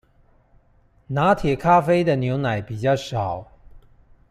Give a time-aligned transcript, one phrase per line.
[1.05, 3.51] 拿鐵咖啡的牛奶比較少